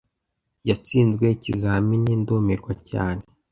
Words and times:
Yatsinzwe 0.69 1.25
ikizamini 1.35 2.11
ndumirwa 2.21 2.73
cyane. 2.89 3.21